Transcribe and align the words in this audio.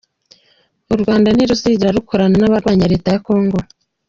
U 0.93 0.95
Rwanda 1.01 1.27
ntiruzigera 1.31 1.95
rukorana 1.97 2.35
n’abarwanya 2.39 2.91
leta 2.91 3.07
ya 3.13 3.21
congo 3.25 3.57